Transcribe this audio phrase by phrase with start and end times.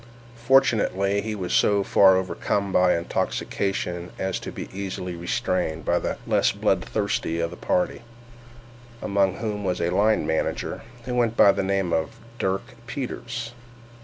[0.47, 6.17] Fortunately he was so far overcome by intoxication as to be easily restrained by the
[6.25, 8.01] less bloodthirsty of the party,
[9.03, 13.53] among whom was a line manager, who went by the name of Dirk Peters.